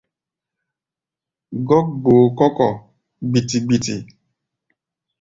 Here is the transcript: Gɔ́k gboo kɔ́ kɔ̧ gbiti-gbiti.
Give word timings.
Gɔ́k 1.67 1.85
gboo 2.01 2.25
kɔ́ 2.37 2.49
kɔ̧ 2.57 2.69
gbiti-gbiti. 3.29 3.95